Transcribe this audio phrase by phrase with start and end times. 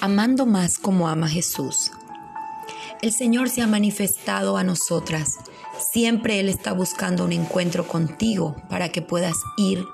[0.00, 1.90] Amando más como ama Jesús.
[3.00, 5.38] El Señor se ha manifestado a nosotras.
[5.78, 9.84] Siempre Él está buscando un encuentro contigo para que puedas ir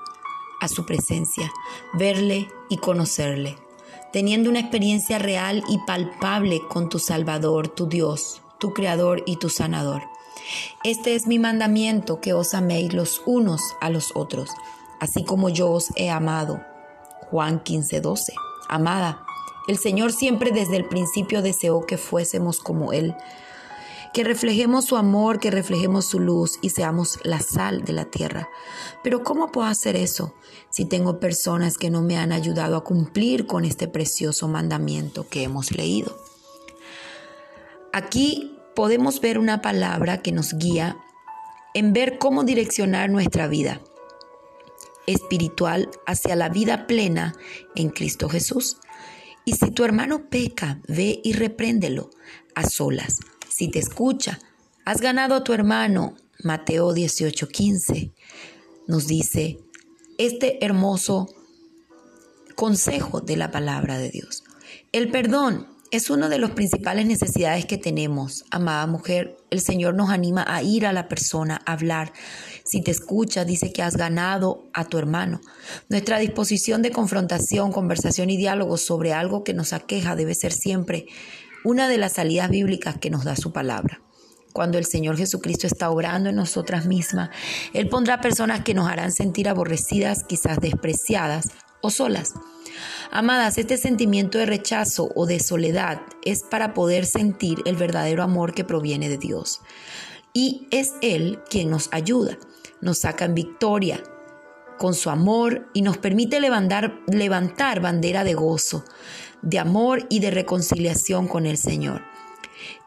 [0.61, 1.51] a su presencia,
[1.93, 3.57] verle y conocerle,
[4.13, 9.49] teniendo una experiencia real y palpable con tu Salvador, tu Dios, tu Creador y tu
[9.49, 10.03] Sanador.
[10.83, 14.49] Este es mi mandamiento, que os améis los unos a los otros,
[14.99, 16.61] así como yo os he amado.
[17.29, 18.33] Juan 15:12.
[18.67, 19.23] Amada,
[19.67, 23.15] el Señor siempre desde el principio deseó que fuésemos como Él,
[24.13, 28.49] que reflejemos su amor, que reflejemos su luz y seamos la sal de la tierra.
[29.03, 30.33] Pero ¿cómo puedo hacer eso
[30.69, 35.43] si tengo personas que no me han ayudado a cumplir con este precioso mandamiento que
[35.43, 36.17] hemos leído?
[37.93, 40.97] Aquí podemos ver una palabra que nos guía
[41.73, 43.81] en ver cómo direccionar nuestra vida
[45.07, 47.33] espiritual hacia la vida plena
[47.75, 48.77] en Cristo Jesús.
[49.45, 52.09] Y si tu hermano peca, ve y repréndelo
[52.55, 53.19] a solas.
[53.49, 54.39] Si te escucha,
[54.85, 56.15] has ganado a tu hermano.
[56.43, 58.11] Mateo 18:15
[58.87, 59.59] nos dice
[60.17, 61.27] este hermoso
[62.55, 64.43] consejo de la palabra de Dios.
[64.91, 69.37] El perdón es una de las principales necesidades que tenemos, amada mujer.
[69.49, 72.13] El Señor nos anima a ir a la persona, a hablar.
[72.63, 75.41] Si te escucha, dice que has ganado a tu hermano.
[75.89, 81.07] Nuestra disposición de confrontación, conversación y diálogo sobre algo que nos aqueja debe ser siempre
[81.65, 84.01] una de las salidas bíblicas que nos da su palabra.
[84.53, 87.31] Cuando el Señor Jesucristo está obrando en nosotras mismas,
[87.73, 91.49] Él pondrá personas que nos harán sentir aborrecidas, quizás despreciadas
[91.81, 92.33] o solas.
[93.11, 98.53] Amadas, este sentimiento de rechazo o de soledad es para poder sentir el verdadero amor
[98.53, 99.61] que proviene de Dios.
[100.33, 102.37] Y es Él quien nos ayuda,
[102.79, 104.01] nos saca en victoria
[104.77, 108.83] con su amor y nos permite levantar, bandera de gozo,
[109.41, 112.01] de amor y de reconciliación con el Señor.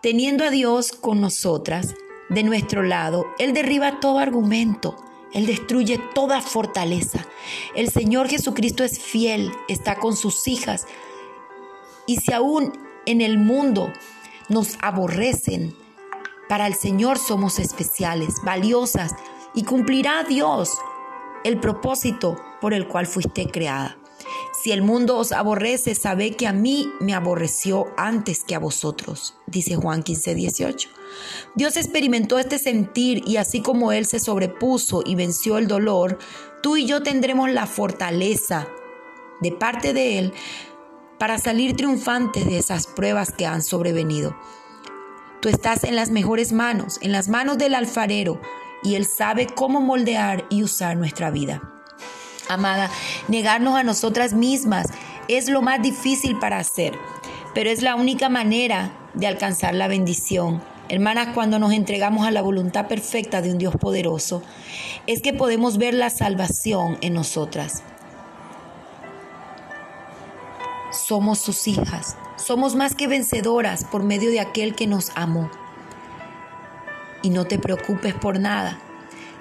[0.02, 1.94] Teniendo a Dios con nosotras,
[2.30, 4.96] de nuestro lado, Él derriba todo argumento
[5.34, 7.26] él destruye toda fortaleza.
[7.74, 10.86] El Señor Jesucristo es fiel, está con sus hijas.
[12.06, 12.72] Y si aún
[13.04, 13.92] en el mundo
[14.48, 15.74] nos aborrecen,
[16.48, 19.14] para el Señor somos especiales, valiosas,
[19.54, 20.70] y cumplirá Dios
[21.44, 23.96] el propósito por el cual fuiste creada.
[24.64, 29.34] Si el mundo os aborrece, sabe que a mí me aborreció antes que a vosotros,
[29.46, 30.88] dice Juan 15, 18.
[31.54, 36.18] Dios experimentó este sentir y así como Él se sobrepuso y venció el dolor,
[36.62, 38.66] tú y yo tendremos la fortaleza
[39.42, 40.32] de parte de Él
[41.18, 44.34] para salir triunfantes de esas pruebas que han sobrevenido.
[45.42, 48.40] Tú estás en las mejores manos, en las manos del alfarero,
[48.82, 51.73] y Él sabe cómo moldear y usar nuestra vida.
[52.48, 52.90] Amada,
[53.28, 54.86] negarnos a nosotras mismas
[55.28, 56.98] es lo más difícil para hacer,
[57.54, 60.62] pero es la única manera de alcanzar la bendición.
[60.90, 64.42] Hermanas, cuando nos entregamos a la voluntad perfecta de un Dios poderoso,
[65.06, 67.82] es que podemos ver la salvación en nosotras.
[70.90, 75.50] Somos sus hijas, somos más que vencedoras por medio de aquel que nos amó.
[77.22, 78.78] Y no te preocupes por nada.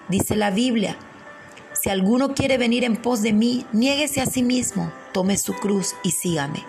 [0.07, 0.97] Dice la Biblia
[1.83, 5.95] si alguno quiere venir en pos de mí, niéguese a sí mismo, tome su cruz
[6.01, 6.63] y sígame.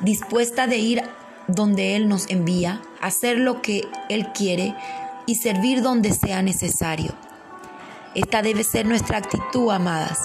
[0.00, 1.02] Dispuesta de ir
[1.48, 4.74] donde Él nos envía, hacer lo que Él quiere
[5.26, 7.12] y servir donde sea necesario.
[8.14, 10.20] Esta debe ser nuestra actitud, amadas.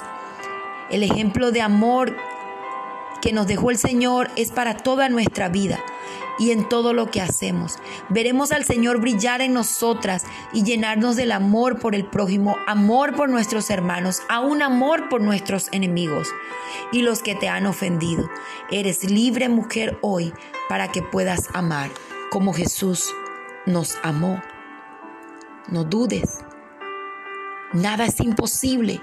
[0.90, 2.16] El ejemplo de amor
[3.22, 5.84] que nos dejó el Señor es para toda nuestra vida
[6.38, 7.78] y en todo lo que hacemos.
[8.10, 13.30] Veremos al Señor brillar en nosotras y llenarnos del amor por el prójimo, amor por
[13.30, 16.30] nuestros hermanos, aún amor por nuestros enemigos
[16.92, 18.30] y los que te han ofendido.
[18.72, 20.34] Eres libre mujer hoy
[20.68, 21.90] para que puedas amar
[22.30, 23.14] como Jesús
[23.66, 24.42] nos amó.
[25.68, 26.40] No dudes.
[27.74, 29.02] Nada es imposible.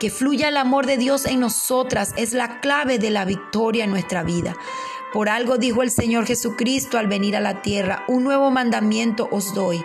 [0.00, 3.90] Que fluya el amor de Dios en nosotras es la clave de la victoria en
[3.90, 4.56] nuestra vida.
[5.14, 9.54] Por algo dijo el Señor Jesucristo al venir a la tierra, un nuevo mandamiento os
[9.54, 9.80] doy,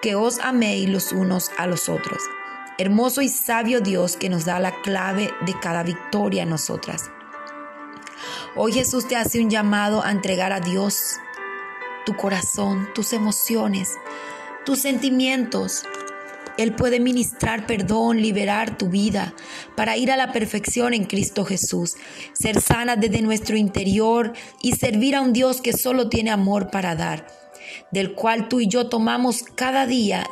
[0.00, 2.20] que os améis los unos a los otros.
[2.78, 7.12] Hermoso y sabio Dios que nos da la clave de cada victoria en nosotras.
[8.56, 11.20] Hoy Jesús te hace un llamado a entregar a Dios
[12.04, 14.00] tu corazón, tus emociones,
[14.64, 15.84] tus sentimientos,
[16.62, 19.34] él puede ministrar perdón, liberar tu vida
[19.76, 21.96] para ir a la perfección en Cristo Jesús,
[22.32, 26.94] ser sana desde nuestro interior y servir a un Dios que solo tiene amor para
[26.94, 27.26] dar,
[27.90, 30.26] del cual tú y yo tomamos cada día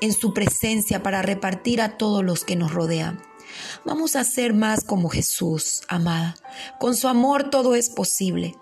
[0.00, 3.20] en su presencia para repartir a todos los que nos rodean.
[3.84, 6.36] Vamos a ser más como Jesús, amada.
[6.78, 8.54] Con su amor todo es posible.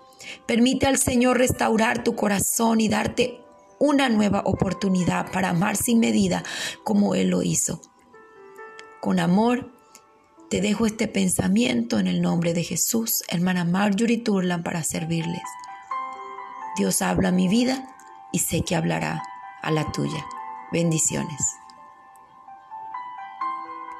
[0.45, 3.41] Permite al Señor restaurar tu corazón y darte
[3.79, 6.43] una nueva oportunidad para amar sin medida
[6.83, 7.81] como Él lo hizo.
[9.01, 9.71] Con amor,
[10.49, 15.43] te dejo este pensamiento en el nombre de Jesús, hermana Marjorie Turlan, para servirles.
[16.77, 17.95] Dios habla a mi vida
[18.31, 19.23] y sé que hablará
[19.61, 20.25] a la tuya.
[20.71, 21.66] Bendiciones.